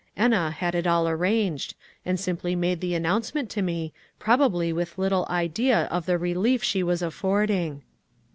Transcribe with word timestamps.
Enna 0.17 0.49
had 0.49 0.73
it 0.73 0.87
all 0.87 1.07
arranged, 1.07 1.75
and 2.07 2.19
simply 2.19 2.55
made 2.55 2.81
the 2.81 2.95
announcement 2.95 3.51
to 3.51 3.61
me, 3.61 3.93
probably 4.17 4.73
with 4.73 4.97
little 4.97 5.27
idea 5.29 5.83
of 5.91 6.07
the 6.07 6.17
relief 6.17 6.63
she 6.63 6.81
was 6.81 7.03
affording." 7.03 7.83